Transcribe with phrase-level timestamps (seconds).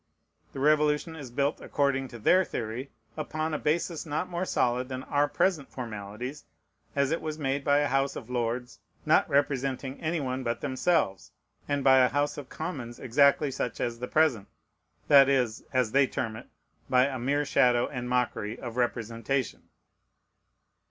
[0.53, 5.03] The Revolution is built, according to their theory, upon a basis not more solid than
[5.03, 6.43] our present formalities,
[6.95, 11.31] as it was made by a House of Lords not representing any one but themselves,
[11.67, 14.47] and by a House of Commons exactly such as the present,
[15.07, 16.47] that is, as they term it,
[16.89, 19.69] by a mere "shadow and mockery" of representation.